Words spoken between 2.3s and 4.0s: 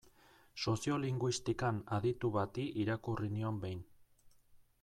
bati irakurri nion behin.